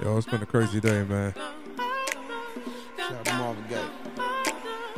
[0.00, 1.34] Yo, it's been a crazy day, man.
[2.96, 3.82] Shout out to Marvin Gaye.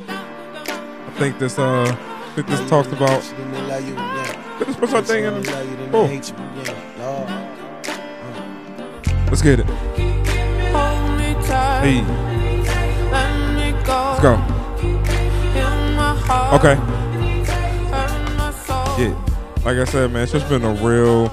[0.08, 4.58] I think this uh I think this talks about Then they love you, yeah.
[4.58, 5.32] Get this push our thing in.
[5.34, 6.06] Then they love you, then Oh.
[6.06, 6.74] they hate you, yeah.
[6.98, 7.28] Lord.
[9.28, 9.66] Let's get it.
[11.80, 12.02] Hey,
[13.10, 14.34] let's go.
[16.56, 16.76] Okay.
[19.00, 19.14] Yeah.
[19.64, 21.26] Like I said, man, it's just been a real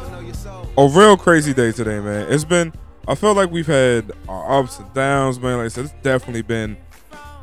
[0.78, 2.32] a real crazy day today, man.
[2.32, 2.72] It's been
[3.10, 5.58] I feel like we've had our ups and downs, man.
[5.58, 6.76] Like I said, it's definitely been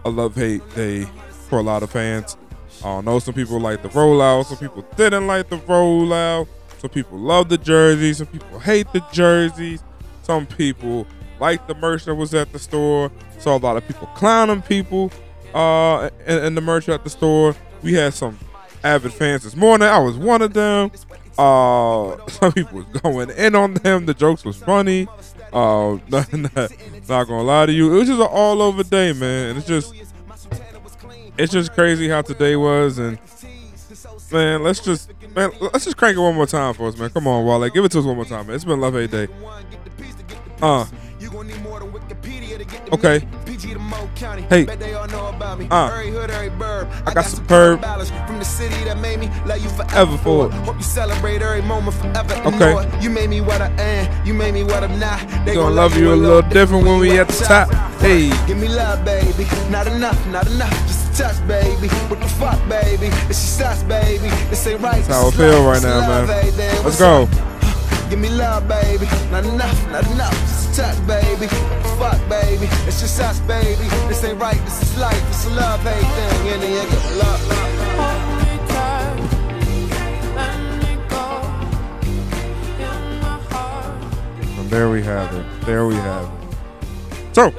[0.05, 1.07] a love hate day
[1.49, 2.37] for a lot of fans.
[2.85, 6.49] I know some people like the rollout, some people didn't like the rollout.
[6.79, 9.83] Some people love the jerseys, some people hate the jerseys.
[10.23, 11.07] Some people
[11.41, 13.11] like the merch that was at the store.
[13.39, 15.11] Saw a lot of people clowning people
[15.55, 17.57] uh in, in the merch at the store.
[17.83, 18.39] We had some
[18.83, 19.89] avid fans this morning.
[19.89, 20.91] I was one of them.
[21.39, 24.05] Uh, some people was going in on them.
[24.05, 25.09] The jokes was funny.
[25.55, 26.73] Uh, not, not,
[27.09, 29.51] not gonna lie to you, it was just an all over day, man.
[29.51, 29.95] And it's just,
[31.39, 32.99] it's just crazy how today was.
[32.99, 33.19] And
[34.33, 37.09] man, let's just, man, let's just crank it one more time for us, man.
[37.11, 38.57] Come on, Wale, give it to us one more time, man.
[38.57, 39.29] It's been love a day.
[40.61, 40.87] Uh,
[42.93, 43.21] okay.
[44.49, 44.67] Hey.
[45.71, 45.89] Uh,
[47.07, 47.81] I got superb.
[48.27, 50.17] From the city that made me love you forever.
[50.19, 50.53] For it.
[50.53, 52.35] Hope you celebrate every moment forever.
[52.47, 53.01] Okay.
[53.01, 54.27] You made me what I am.
[54.27, 55.21] You made me what I'm not.
[55.45, 57.71] They Gonna love you a little different when we at the top.
[58.01, 58.31] Hey.
[58.47, 59.47] Give me love, baby.
[59.71, 60.73] Not enough, not enough.
[60.87, 61.89] Just a touch, baby.
[62.09, 63.07] What the fuck, baby?
[63.29, 64.29] It's just us, baby.
[64.51, 65.03] This ain't right.
[65.03, 66.27] That's how I feel right now, man.
[66.85, 67.29] Let's go.
[68.11, 69.07] Give me love, baby.
[69.31, 70.54] Not enough, not enough.
[70.75, 71.47] Touch, baby.
[71.99, 72.67] Fuck, baby.
[72.85, 73.85] It's just us, baby.
[74.09, 74.59] This ain't right.
[74.65, 75.29] This is life.
[75.29, 76.49] It's a love, hate thing.
[76.49, 77.85] And you get love, love.
[84.69, 85.47] There we have it.
[85.65, 86.57] There we have it.
[87.37, 87.55] So,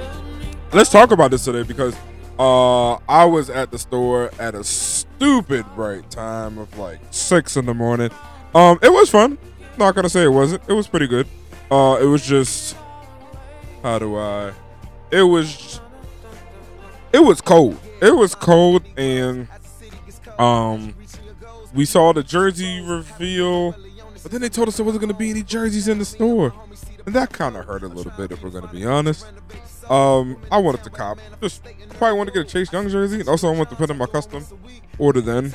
[0.73, 1.95] let's talk about this today because
[2.37, 7.65] uh I was at the store at a stupid bright time of like six in
[7.65, 8.09] the morning.
[8.53, 9.37] Um, it was fun.
[9.77, 10.63] Not gonna say it wasn't.
[10.67, 11.27] It was pretty good.
[11.71, 12.75] Uh, it was just
[13.85, 14.51] how do I?
[15.11, 15.79] It was
[17.13, 17.77] it was cold.
[18.01, 19.47] It was cold and
[20.39, 20.95] um
[21.71, 23.73] we saw the jersey reveal,
[24.23, 26.51] but then they told us there wasn't gonna be any jerseys in the store.
[27.05, 29.23] And that kind of hurt a little bit, if we're gonna be honest.
[29.87, 31.19] Um, I wanted to cop.
[31.39, 33.19] Just probably wanted to get a Chase Young jersey.
[33.19, 34.43] And also, I wanted to put in my custom
[34.97, 35.53] order then,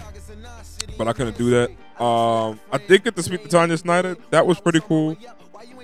[0.96, 1.70] but I couldn't do that.
[2.00, 4.16] Um, I did get to speak to Tanya Snyder.
[4.30, 5.16] That was pretty cool.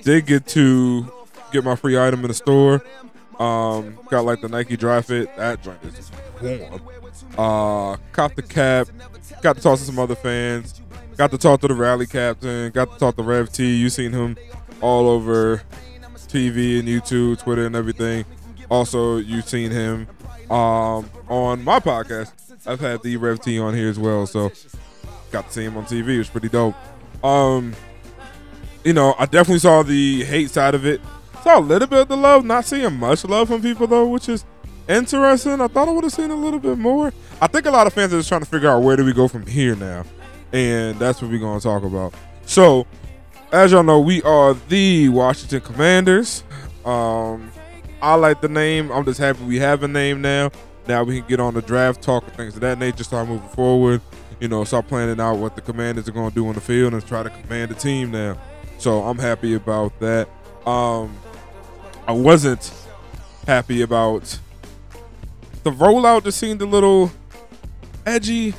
[0.05, 1.11] Did get to
[1.57, 2.83] get my free item in the store.
[3.39, 5.37] Um, got like the Nike Dri-FIT.
[5.37, 6.11] That joint is
[6.43, 6.83] warm.
[7.37, 8.89] Uh, caught the cap.
[9.43, 10.81] Got to talk to some other fans.
[11.17, 12.71] Got to talk to the rally captain.
[12.73, 13.77] Got to talk to Rev T.
[13.77, 14.37] You seen him
[14.81, 15.63] all over
[16.29, 18.25] TV and YouTube, Twitter, and everything.
[18.71, 20.07] Also, you've seen him
[20.51, 22.33] um, on my podcast.
[22.67, 24.53] I've had the Rev T on here as well, so
[25.31, 26.09] got to see him on TV.
[26.09, 26.75] It was pretty dope.
[27.25, 27.75] Um,
[28.85, 31.01] you know, I definitely saw the hate side of it.
[31.43, 34.29] Saw a little bit of the love, not seeing much love from people though, which
[34.29, 34.45] is
[34.89, 35.61] interesting.
[35.61, 37.13] I thought I would have seen a little bit more.
[37.41, 39.13] I think a lot of fans are just trying to figure out where do we
[39.13, 40.05] go from here now,
[40.53, 42.15] and that's what we're gonna talk about.
[42.47, 42.87] So,
[43.53, 46.43] as y'all know, we are the Washington Commanders.
[46.85, 47.51] Um,
[48.01, 48.91] I like the name.
[48.91, 50.51] I'm just happy we have a name now.
[50.87, 53.05] Now we can get on the draft talk and things of that nature.
[53.05, 54.01] Start moving forward.
[54.41, 56.93] You know, start planning out what the Commanders are going to do on the field
[56.93, 58.39] and try to command the team now.
[58.79, 60.29] So I'm happy about that.
[60.67, 61.17] Um,
[62.07, 62.73] I wasn't
[63.47, 64.39] happy about
[65.63, 66.25] the rollout.
[66.25, 67.11] Just seemed a little
[68.05, 68.55] edgy,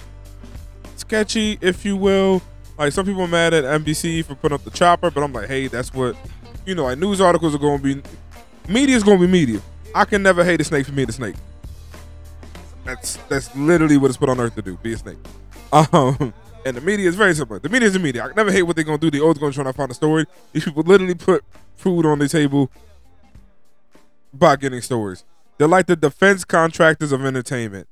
[0.96, 2.42] sketchy, if you will.
[2.78, 5.48] Like some people are mad at NBC for putting up the chopper, but I'm like,
[5.48, 6.16] hey, that's what
[6.66, 6.84] you know.
[6.84, 8.02] Like news articles are going to be,
[8.68, 9.60] media's going to be media.
[9.94, 11.36] I can never hate a snake for being a snake.
[12.86, 15.18] That's that's literally what it's put on earth to do, be a snake.
[15.74, 16.34] Um,
[16.68, 17.58] and the media is very simple.
[17.60, 18.26] The media is the media.
[18.26, 19.10] I never hate what they're gonna do.
[19.10, 20.26] They always gonna try to find a story.
[20.52, 22.70] These people literally put food on the table
[24.34, 25.24] by getting stories.
[25.58, 27.88] They're like the defense contractors of entertainment.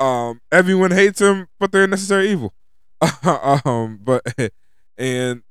[0.00, 2.54] Um, everyone hates them, but they're necessary evil.
[3.64, 4.22] um, but
[4.98, 5.42] and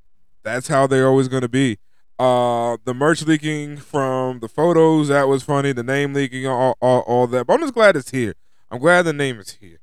[0.42, 1.78] that's how they're always gonna be.
[2.18, 5.74] Uh, the merch leaking from the photos that was funny.
[5.74, 7.46] The name leaking, all, all, all that.
[7.46, 8.34] But I'm just glad it's here.
[8.72, 9.80] I'm glad the name is here.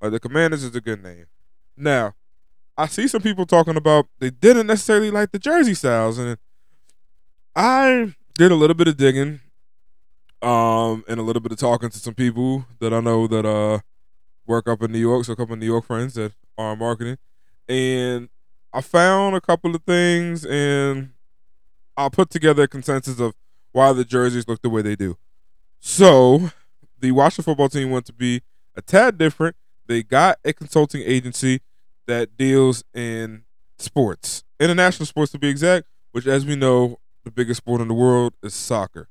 [0.00, 1.26] Uh, the Commanders is a good name.
[1.76, 2.14] Now,
[2.76, 6.38] I see some people talking about they didn't necessarily like the jersey styles, and
[7.54, 9.40] I did a little bit of digging,
[10.40, 13.80] um, and a little bit of talking to some people that I know that uh
[14.46, 15.24] work up in New York.
[15.24, 17.18] So a couple of New York friends that are marketing,
[17.68, 18.28] and
[18.72, 21.10] I found a couple of things, and
[21.96, 23.34] I'll put together a consensus of
[23.72, 25.18] why the jerseys look the way they do.
[25.78, 26.50] So
[26.98, 28.42] the Washington football team wants to be
[28.74, 29.56] a tad different.
[29.86, 31.60] They got a consulting agency
[32.12, 33.44] that deals in
[33.78, 37.94] sports, international sports to be exact, which, as we know, the biggest sport in the
[37.94, 39.08] world is soccer,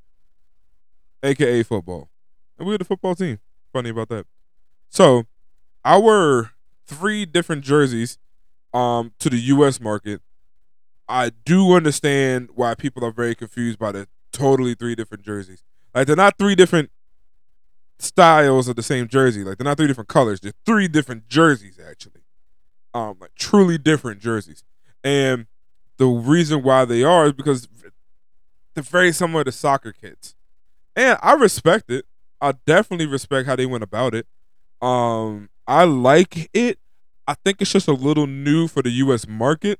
[1.23, 2.09] aka football.
[2.59, 3.39] And we're the football team.
[3.73, 4.27] Funny about that.
[4.89, 5.23] So,
[5.83, 6.51] our
[6.85, 8.19] three different jerseys
[8.71, 9.81] um, to the U.S.
[9.81, 10.21] market,
[11.09, 15.63] I do understand why people are very confused by the totally three different jerseys.
[15.95, 16.91] Like they're not three different
[17.97, 19.43] styles of the same jersey.
[19.43, 20.39] Like they're not three different colors.
[20.39, 22.20] They're three different jerseys actually.
[22.93, 24.63] Um, like truly different jerseys.
[25.03, 25.47] And
[25.97, 27.67] the reason why they are is because
[28.73, 30.35] they're very similar to soccer kits.
[30.95, 32.05] And I respect it.
[32.41, 34.25] I definitely respect how they went about it.
[34.81, 36.79] Um, I like it.
[37.27, 39.79] I think it's just a little new for the US market,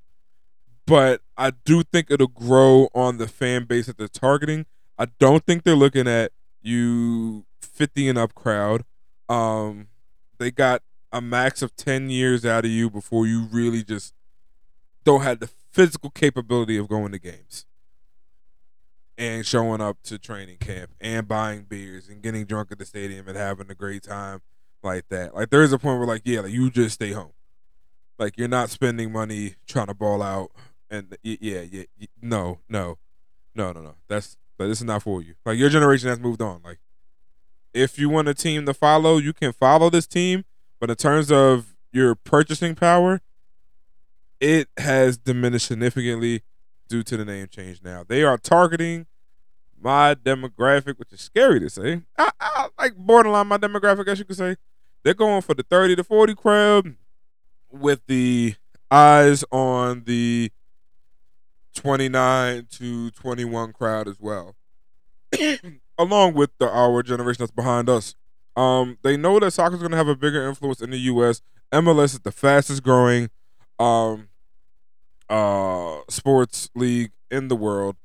[0.86, 4.66] but I do think it'll grow on the fan base that they're targeting.
[4.98, 6.32] I don't think they're looking at
[6.62, 8.84] you 50 and up crowd.
[9.28, 9.88] Um,
[10.38, 14.14] they got a max of 10 years out of you before you really just
[15.04, 17.66] don't have the physical capability of going to games
[19.18, 23.28] and showing up to training camp and buying beers and getting drunk at the stadium
[23.28, 24.42] and having a great time
[24.84, 25.36] like that.
[25.36, 27.34] Like there's a point where like yeah, like you just stay home.
[28.18, 30.52] Like you're not spending money trying to ball out
[30.90, 31.84] and yeah, yeah,
[32.22, 32.98] no, no,
[33.56, 33.96] no, no, no.
[34.08, 35.36] That's like this is not for you.
[35.46, 36.62] Like your generation has moved on.
[36.64, 36.80] Like
[37.74, 40.46] if you want a team to follow, you can follow this team,
[40.82, 43.22] but in terms of your purchasing power,
[44.40, 46.42] it has diminished significantly
[46.90, 48.04] due to the name change now.
[48.06, 49.06] They are targeting
[49.80, 52.02] my demographic, which is scary to say.
[52.18, 54.56] I, I like borderline my demographic, as you could say.
[55.04, 56.96] They're going for the 30 to 40 crowd
[57.70, 58.56] with the
[58.90, 60.52] eyes on the
[61.76, 64.56] 29 to 21 crowd as well.
[66.00, 68.16] Along with the our generation that's behind us.
[68.56, 71.42] Um, they know that soccer is going to have a bigger influence in the U.S.
[71.72, 73.30] MLS is the fastest growing
[73.80, 74.28] um,
[75.30, 77.96] uh, sports league in the world.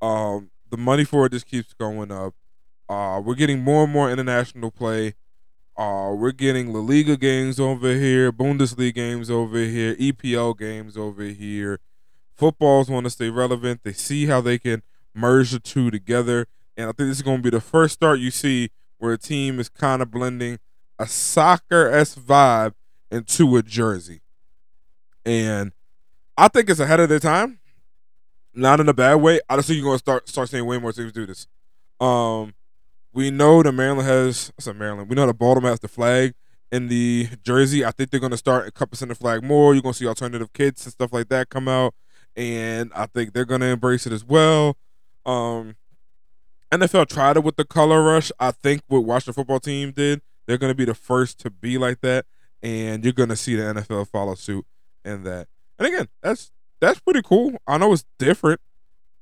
[0.00, 2.34] Um, the money for it just keeps going up.
[2.88, 5.14] Uh, we're getting more and more international play.
[5.76, 11.22] Uh, we're getting La Liga games over here, Bundesliga games over here, EPL games over
[11.22, 11.78] here.
[12.34, 13.80] Footballs want to stay relevant.
[13.82, 14.82] They see how they can
[15.14, 16.46] merge the two together.
[16.76, 18.70] And I think this is going to be the first start you see
[19.02, 20.60] where a team is kind of blending
[20.96, 22.74] a soccer s vibe
[23.10, 24.20] into a jersey.
[25.24, 25.72] And
[26.38, 27.58] I think it's ahead of their time.
[28.54, 29.40] Not in a bad way.
[29.48, 31.48] I just think you're gonna start start seeing way more teams do this.
[31.98, 32.54] Um,
[33.12, 34.52] we know that Maryland has.
[34.64, 35.08] I Maryland.
[35.08, 36.34] We know that Baltimore has the flag
[36.70, 37.84] in the jersey.
[37.84, 39.74] I think they're gonna start encompassing the flag more.
[39.74, 41.92] You're gonna see alternative kits and stuff like that come out,
[42.36, 44.76] and I think they're gonna embrace it as well.
[45.26, 45.74] Um,
[46.72, 48.32] NFL tried it with the color rush.
[48.40, 52.00] I think what Washington football team did, they're gonna be the first to be like
[52.00, 52.24] that,
[52.62, 54.64] and you're gonna see the NFL follow suit
[55.04, 55.48] in that.
[55.78, 57.52] And again, that's that's pretty cool.
[57.66, 58.60] I know it's different.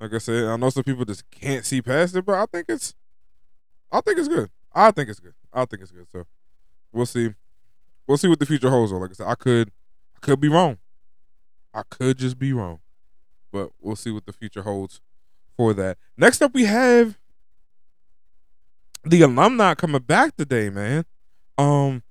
[0.00, 2.66] Like I said, I know some people just can't see past it, but I think
[2.68, 2.94] it's
[3.90, 4.48] I think it's good.
[4.72, 5.34] I think it's good.
[5.52, 6.06] I think it's good.
[6.12, 6.26] So
[6.92, 7.34] we'll see.
[8.06, 8.92] We'll see what the future holds.
[8.92, 9.72] Like I said, I could
[10.16, 10.78] I could be wrong.
[11.74, 12.78] I could just be wrong.
[13.52, 15.00] But we'll see what the future holds
[15.56, 15.98] for that.
[16.16, 17.18] Next up we have
[19.04, 21.04] the alumni coming back today, man.
[21.58, 22.02] Um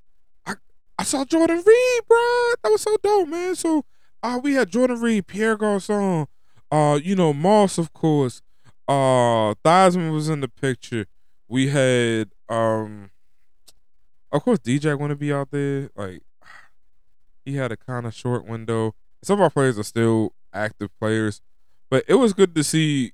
[0.46, 0.56] I
[0.98, 2.18] I saw Jordan Reed, bro.
[2.64, 3.56] That was so dope, man.
[3.56, 3.86] So
[4.22, 6.28] uh, we had Jordan Reed, Pierre Garcon,
[6.72, 8.42] uh, you know, Moss, of course.
[8.88, 11.06] Uh Theismann was in the picture.
[11.48, 13.12] We had um
[14.32, 15.90] of course DJ wanna be out there.
[15.96, 16.22] Like
[17.46, 18.96] he had a kind of short window.
[19.24, 21.42] Some of our players are still active players.
[21.90, 23.14] But it was good to see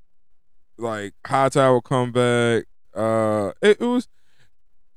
[0.77, 2.65] like Hightower come back.
[2.96, 4.08] Uh it, it was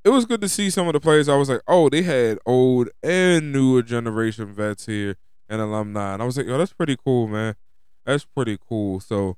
[0.05, 1.29] it was good to see some of the players.
[1.29, 5.17] I was like, oh, they had old and newer generation vets here
[5.49, 6.15] and alumni.
[6.15, 7.57] And I was like, yo, that's pretty cool, man.
[8.05, 9.01] That's pretty cool.
[9.01, 9.37] So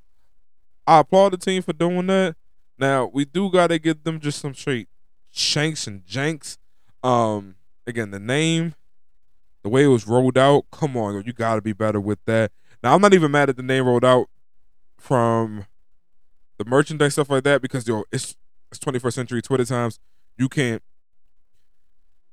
[0.87, 2.37] I applaud the team for doing that.
[2.79, 4.89] Now we do gotta give them just some straight
[5.31, 6.57] shanks and janks.
[7.03, 8.75] Um, again, the name,
[9.63, 10.65] the way it was rolled out.
[10.71, 12.53] Come on, you gotta be better with that.
[12.83, 14.29] Now I'm not even mad at the name rolled out
[14.97, 15.67] from
[16.59, 18.37] the merchandise stuff like that because yo, it's
[18.71, 19.99] it's 21st century Twitter times.
[20.37, 20.83] You can't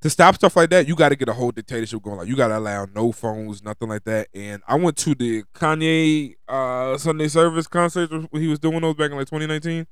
[0.02, 2.18] to stop stuff like that, you got to get a whole dictatorship going.
[2.18, 4.28] Like you got to allow no phones, nothing like that.
[4.34, 8.96] And I went to the Kanye uh, Sunday Service concert when he was doing those
[8.96, 9.88] back in like 2019.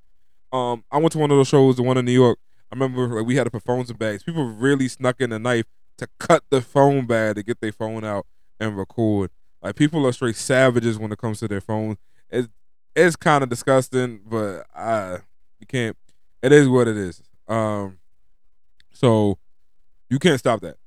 [0.51, 2.37] Um, I went to one of those shows, the one in New York.
[2.71, 4.23] I remember like we had to put phones in bags.
[4.23, 5.65] People really snuck in a knife
[5.97, 8.25] to cut the phone bag to get their phone out
[8.59, 9.31] and record.
[9.61, 11.97] Like people are straight savages when it comes to their phone.
[12.29, 12.47] It,
[12.95, 15.19] it's kind of disgusting, but I
[15.59, 15.97] you can't.
[16.45, 17.23] It is what it is.
[17.47, 17.97] Um,
[18.93, 19.39] so
[20.11, 20.77] you can't stop that.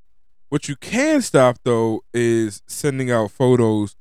[0.50, 3.97] What you can stop though is sending out photos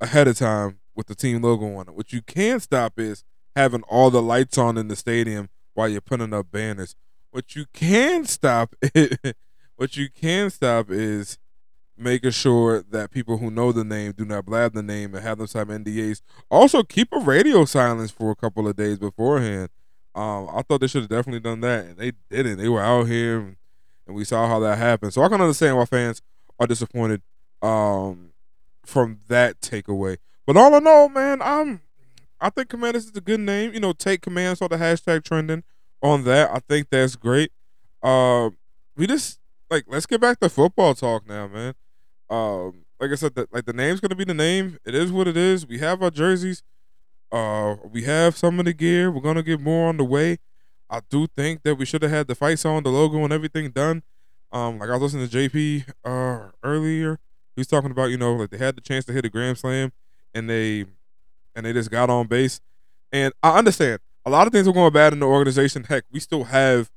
[0.00, 1.96] ahead of time with the team logo on it.
[1.96, 3.24] What you can stop is
[3.56, 6.94] having all the lights on in the stadium while you're putting up banners.
[7.32, 8.76] What you can stop
[9.74, 11.36] what you can stop is
[11.98, 15.38] making sure that people who know the name do not blab the name and have
[15.38, 16.22] them sign NDAs.
[16.48, 19.68] Also, keep a radio silence for a couple of days beforehand.
[20.16, 22.56] Um, I thought they should have definitely done that, and they didn't.
[22.56, 23.56] They were out here, and,
[24.08, 25.12] we saw how that happened.
[25.12, 26.22] So I can understand why fans
[26.60, 27.22] are disappointed
[27.60, 28.30] um,
[28.84, 30.16] from that takeaway.
[30.46, 31.80] But all in all, man, I'm
[32.40, 33.74] I think Commanders is a good name.
[33.74, 35.64] You know, take command, saw the hashtag trending
[36.02, 36.50] on that.
[36.50, 37.50] I think that's great.
[38.02, 38.50] Uh,
[38.96, 41.74] we just like let's get back to football talk now, man.
[42.30, 44.78] Um, like I said, the, like the name's gonna be the name.
[44.84, 45.66] It is what it is.
[45.66, 46.62] We have our jerseys.
[47.32, 49.10] Uh, we have some of the gear.
[49.10, 50.38] We're gonna get more on the way.
[50.88, 53.70] I do think that we should have had the fight song, the logo, and everything
[53.70, 54.02] done.
[54.52, 57.18] Um, like I was listening to JP uh earlier.
[57.56, 59.58] He was talking about you know like they had the chance to hit a grand
[59.58, 59.92] slam,
[60.34, 60.86] and they
[61.54, 62.60] and they just got on base.
[63.12, 65.84] And I understand a lot of things are going bad in the organization.
[65.84, 66.90] Heck, we still have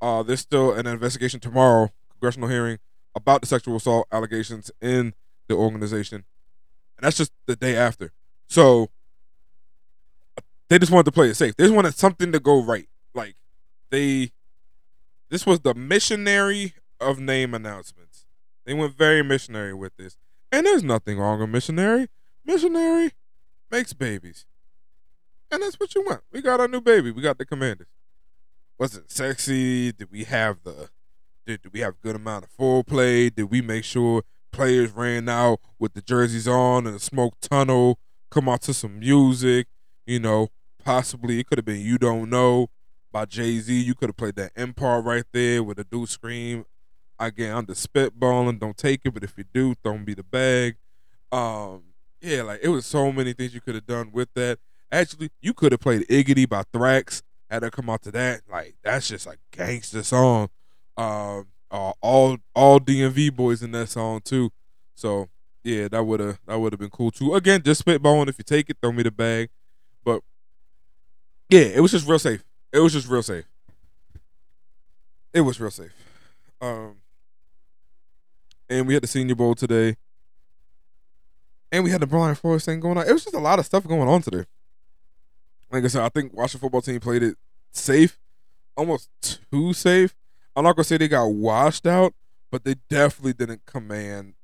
[0.00, 2.78] uh there's still an investigation tomorrow, congressional hearing
[3.14, 5.14] about the sexual assault allegations in
[5.48, 6.24] the organization.
[6.98, 8.12] And that's just the day after.
[8.48, 8.90] So
[10.68, 11.54] they just wanted to play it safe.
[11.56, 12.88] They just wanted something to go right.
[13.14, 13.36] Like
[13.90, 14.32] they
[15.30, 18.26] this was the missionary of name announcements.
[18.64, 20.16] They went very missionary with this.
[20.52, 22.08] And there's nothing wrong with missionary.
[22.44, 23.12] Missionary
[23.70, 24.46] makes babies.
[25.50, 26.22] And that's what you want.
[26.32, 27.10] We got our new baby.
[27.10, 27.88] We got the commanders.
[28.78, 29.92] Was it sexy?
[29.92, 30.90] Did we have the
[31.46, 33.30] did, did we have a good amount of full play?
[33.30, 37.98] Did we make sure players ran out with the jerseys on and a smoke tunnel,
[38.30, 39.68] come out to some music,
[40.06, 40.48] you know,
[40.84, 42.70] possibly it could have been You Don't Know
[43.12, 43.78] by Jay Z.
[43.78, 46.64] You could have played that M part right there with a dude scream.
[47.18, 50.76] Again, I'm the spitballing, don't take it, but if you do, throw me the bag.
[51.32, 51.82] Um,
[52.20, 54.58] yeah, like it was so many things you could have done with that.
[54.92, 58.42] Actually, you could have played Iggity by Thrax, had to come out to that.
[58.50, 60.48] Like that's just like gangster song.
[60.96, 64.50] Um, uh, all all DMV boys in that song too.
[64.94, 65.28] So
[65.64, 67.34] yeah, that would have that would have been cool too.
[67.34, 68.28] Again, just spitballing.
[68.28, 69.48] If you take it, throw me the bag.
[70.06, 70.22] But
[71.50, 72.44] yeah, it was just real safe.
[72.72, 73.44] It was just real safe.
[75.34, 75.92] It was real safe.
[76.60, 76.98] Um,
[78.70, 79.96] and we had the Senior Bowl today,
[81.72, 83.06] and we had the Brian Flores thing going on.
[83.06, 84.44] It was just a lot of stuff going on today.
[85.70, 87.36] Like I said, I think Washington football team played it
[87.72, 88.18] safe,
[88.76, 90.14] almost too safe.
[90.54, 92.14] I'm not gonna say they got washed out,
[92.52, 94.34] but they definitely didn't command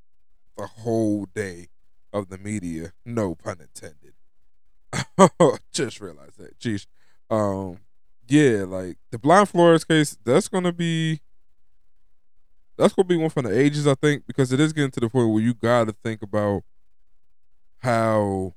[0.56, 1.68] the whole day
[2.12, 2.92] of the media.
[3.06, 4.14] No pun intended.
[5.72, 6.58] Just realized that.
[6.58, 6.86] Jeez.
[7.30, 7.78] Um,
[8.28, 11.20] yeah, like the Brian Flores case, that's gonna be
[12.76, 15.08] that's gonna be one for the ages, I think, because it is getting to the
[15.08, 16.62] point where you gotta think about
[17.78, 18.54] how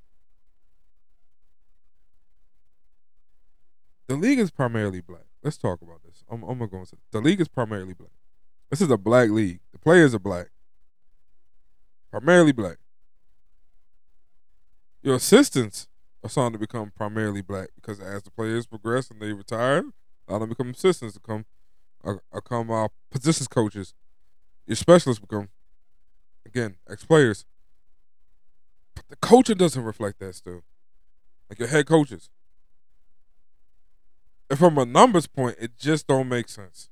[4.08, 5.26] the league is primarily black.
[5.44, 6.24] Let's talk about this.
[6.30, 8.12] I'm, I'm gonna go into the league is primarily black.
[8.70, 9.60] This is a black league.
[9.72, 10.48] The players are black,
[12.12, 12.78] primarily black.
[15.02, 15.88] Your assistants
[16.26, 19.84] are starting to become primarily black because as the players progress and they retire,
[20.28, 21.46] a lot of them become assistants, become
[22.04, 23.94] uh, become uh, positions coaches.
[24.66, 25.50] Your specialists become
[26.44, 27.46] again ex players.
[28.96, 30.64] But the coaching doesn't reflect that still.
[31.48, 32.30] Like your head coaches.
[34.50, 36.90] And from a numbers point, it just don't make sense.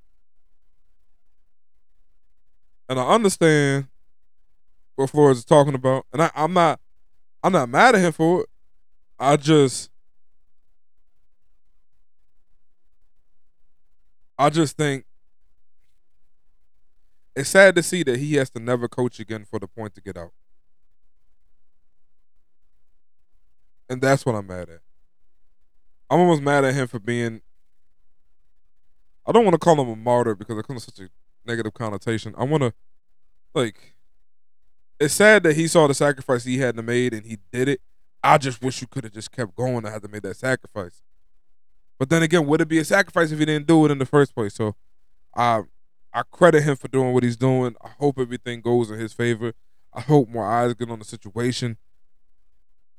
[2.87, 3.87] And I understand
[4.95, 6.79] what Flores is talking about, and I, I'm not,
[7.41, 8.49] I'm not mad at him for it.
[9.23, 9.89] I just,
[14.37, 15.05] I just think
[17.33, 20.01] it's sad to see that he has to never coach again for the point to
[20.01, 20.33] get out.
[23.89, 24.81] And that's what I'm mad at.
[26.09, 27.41] I'm almost mad at him for being.
[29.25, 31.09] I don't want to call him a martyr because it comes with such a
[31.49, 32.35] negative connotation.
[32.37, 32.73] I want to,
[33.53, 33.95] like,
[34.99, 37.79] it's sad that he saw the sacrifice he had to made and he did it.
[38.23, 41.01] I just wish you could have just kept going I had to make that sacrifice.
[41.99, 44.05] But then again, would it be a sacrifice if he didn't do it in the
[44.05, 44.55] first place?
[44.55, 44.75] So,
[45.35, 45.63] I
[46.13, 47.75] I credit him for doing what he's doing.
[47.83, 49.53] I hope everything goes in his favor.
[49.93, 51.77] I hope more eyes get on the situation.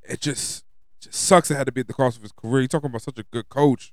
[0.02, 0.64] It just
[1.00, 2.60] just sucks it had to be at the cost of his career.
[2.60, 3.92] You're talking about such a good coach.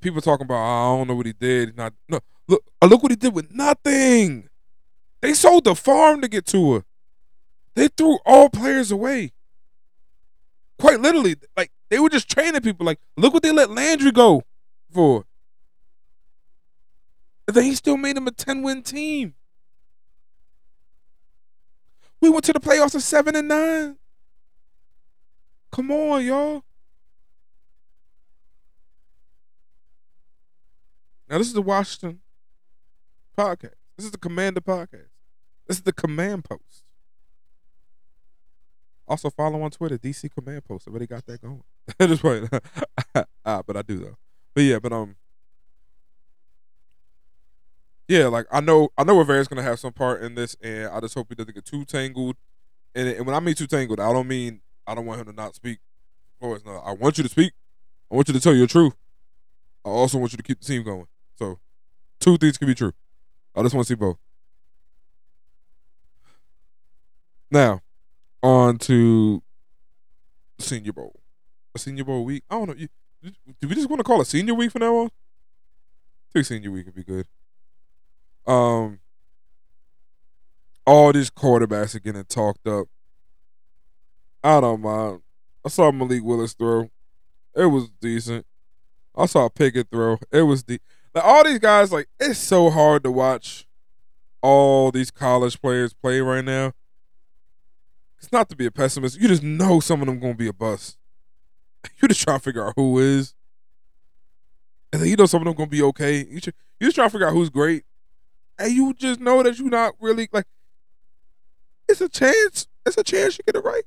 [0.00, 1.76] People talking about oh, I don't know what he did.
[1.76, 4.48] Not no look uh, look what he did with nothing.
[5.20, 6.84] They sold the farm to get Tua.
[7.74, 9.32] They threw all players away.
[10.78, 12.86] Quite literally, like they were just training people.
[12.86, 14.42] Like, look what they let Landry go
[14.92, 15.24] for.
[17.46, 19.34] And then he still made him a 10 win team.
[22.20, 23.96] We went to the playoffs at seven and nine.
[25.72, 26.64] Come on, y'all.
[31.28, 32.20] Now this is the Washington
[33.38, 33.74] podcast.
[33.96, 35.08] This is the Commander podcast.
[35.66, 36.84] This is the Command Post.
[39.10, 40.86] Also follow on Twitter, DC Command Post.
[40.86, 41.64] I already got that going.
[42.00, 42.44] Just wait.
[43.44, 44.16] ah, but I do though.
[44.54, 45.16] But yeah, but um,
[48.06, 51.00] yeah, like I know, I know Rivera's gonna have some part in this, and I
[51.00, 52.36] just hope he doesn't get too tangled.
[52.94, 55.32] And, and when I mean too tangled, I don't mean I don't want him to
[55.32, 55.80] not speak.
[56.40, 57.52] Always, no, I want you to speak.
[58.12, 58.94] I want you to tell your truth.
[59.84, 61.06] I also want you to keep the team going.
[61.36, 61.58] So,
[62.20, 62.92] two things can be true.
[63.56, 64.18] I just want to see both.
[67.50, 67.80] Now,
[68.42, 69.42] on to
[70.58, 71.20] Senior Bowl.
[71.74, 72.44] A Senior Bowl week.
[72.50, 72.86] I don't know.
[73.60, 75.06] Do we just want to call it Senior Week from now on?
[75.06, 77.26] I think Senior Week would be good.
[78.46, 79.00] Um,
[80.86, 82.86] all these quarterbacks are getting talked up.
[84.42, 85.20] I don't mind.
[85.64, 86.90] I saw Malik Willis throw.
[87.54, 88.46] It was decent.
[89.14, 90.18] I saw Pickett throw.
[90.32, 90.80] It was the
[91.14, 91.92] like all these guys.
[91.92, 93.66] Like it's so hard to watch
[94.40, 96.72] all these college players play right now.
[98.20, 99.18] It's not to be a pessimist.
[99.18, 100.96] You just know some of them gonna be a bust.
[102.00, 103.34] You just trying to figure out who is,
[104.92, 106.18] and then you know some of them gonna be okay.
[106.18, 107.84] You just, you just to figure out who's great,
[108.58, 110.44] and you just know that you're not really like.
[111.88, 112.68] It's a chance.
[112.84, 113.84] It's a chance you get it right,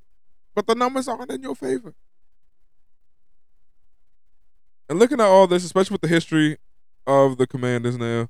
[0.55, 1.93] but the numbers aren't in your favor.
[4.89, 6.57] And looking at all this, especially with the history
[7.05, 8.29] of the Commanders now,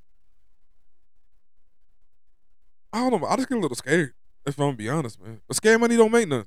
[2.92, 3.28] I don't know.
[3.28, 4.14] I just get a little scared.
[4.46, 5.42] If I'm gonna be honest, man.
[5.48, 6.46] But scam money don't make none.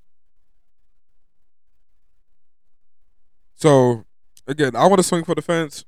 [3.54, 4.04] So
[4.46, 5.84] again, I want to swing for the fence.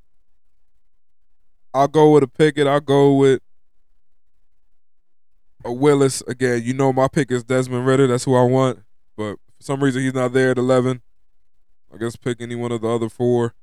[1.75, 2.67] I'll go with a Pickett.
[2.67, 3.41] I'll go with
[5.65, 6.23] a Willis.
[6.23, 8.07] Again, you know my pick is Desmond Ridder.
[8.07, 8.81] That's who I want.
[9.17, 11.03] But for some reason he's not there at eleven.
[11.93, 13.55] I guess pick any one of the other four.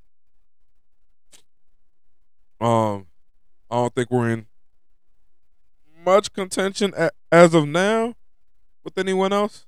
[2.61, 3.07] Um,
[3.69, 4.45] I don't think we're in
[6.03, 6.93] much contention
[7.31, 8.15] as of now
[8.85, 9.65] with anyone else.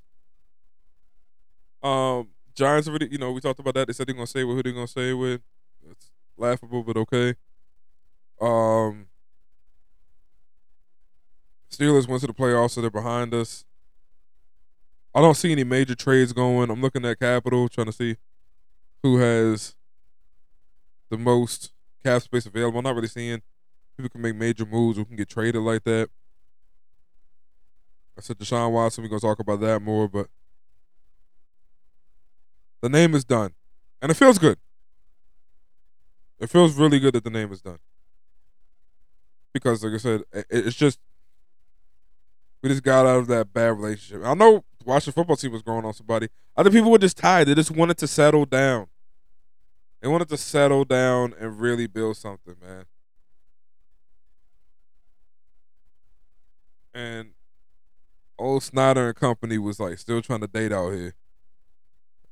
[1.84, 3.88] Um, Giants already, you know, we talked about that.
[3.88, 5.42] They said they're gonna say with who they're gonna say with.
[5.90, 7.36] It's laughable, but okay.
[8.40, 9.08] Um,
[11.70, 13.66] Steelers went to the playoffs, so they're behind us.
[15.14, 16.70] I don't see any major trades going.
[16.70, 18.18] I'm looking at Capital, trying to see
[19.04, 19.76] who has
[21.10, 21.72] the most
[22.04, 22.80] cap space available.
[22.80, 23.42] I'm not really seeing
[23.96, 26.10] people can make major moves who can get traded like that.
[28.18, 29.04] I said Deshaun Watson.
[29.04, 30.28] We're gonna talk about that more, but
[32.82, 33.54] the name is done,
[34.02, 34.58] and it feels good.
[36.40, 37.80] It feels really good that the name is done
[39.54, 41.00] because, like I said, it's just
[42.62, 44.26] we just got out of that bad relationship.
[44.26, 46.28] I know Washington football team was growing on somebody.
[46.56, 47.48] Other people were just tired.
[47.48, 48.88] They just wanted to settle down.
[50.02, 52.86] They wanted to settle down and really build something, man.
[56.94, 57.30] And
[58.38, 61.14] old Snyder and company was like still trying to date out here.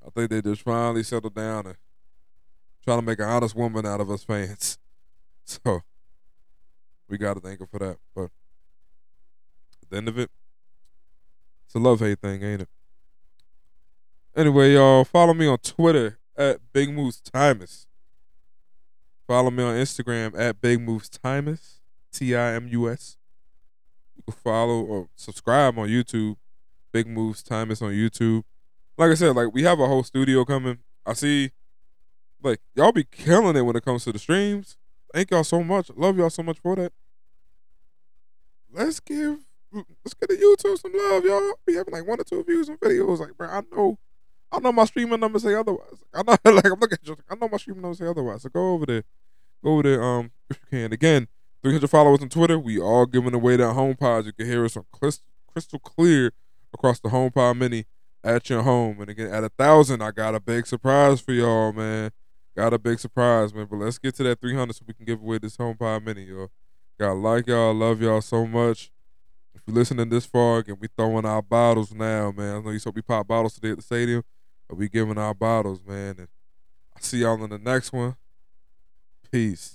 [0.06, 1.76] I think they just finally settled down and
[2.84, 4.78] trying to make an honest woman out of us fans.
[5.48, 5.84] So
[7.08, 7.98] we got to thank her for that.
[8.16, 8.32] But
[9.84, 10.32] at the end of it,
[11.66, 12.70] it's a love hate thing, ain't it?
[14.36, 17.86] Anyway, y'all, follow me on Twitter at Big Moves Timus.
[19.28, 21.80] Follow me on Instagram at Big Moves Timus,
[22.12, 23.18] T I M U S.
[24.32, 26.36] Follow or subscribe on YouTube,
[26.92, 28.44] Big Moves Timus on YouTube.
[28.98, 30.80] Like I said, like we have a whole studio coming.
[31.06, 31.52] I see,
[32.42, 34.78] like y'all be killing it when it comes to the streams.
[35.14, 35.92] Thank y'all so much.
[35.96, 36.92] Love y'all so much for that.
[38.72, 39.40] Let's give,
[39.72, 41.54] let's get the YouTube some love, y'all.
[41.66, 43.20] Be having like one or two views on videos.
[43.20, 43.98] Like, bro, I know
[44.52, 46.04] I know my streaming numbers say otherwise.
[46.14, 47.18] I know, like I'm looking at you.
[47.30, 48.42] I know my streaming numbers say otherwise.
[48.44, 49.04] So go over there,
[49.64, 50.04] go over there.
[50.04, 50.94] Um, if you can.
[50.94, 51.28] Again,
[51.66, 52.60] 300 followers on Twitter.
[52.60, 54.26] We all giving away that HomePod.
[54.28, 56.32] You can hear us on crystal clear
[56.72, 57.86] across the HomePod Mini
[58.24, 59.02] at your home.
[59.02, 62.12] And again, at a thousand, I got a big surprise for y'all, man.
[62.56, 63.66] Got a big surprise, man.
[63.68, 66.52] But let's get to that 300 so we can give away this HomePod Mini, y'all.
[67.00, 68.92] Got like y'all, love y'all so much.
[69.56, 72.58] If you're listening this far, again, we throwing our bottles now, man.
[72.58, 74.24] I know you saw we pop bottles today at the stadium.
[74.70, 76.16] But we giving our bottles, man.
[76.20, 76.28] And
[76.96, 78.18] I see y'all in the next one.
[79.32, 79.75] Peace.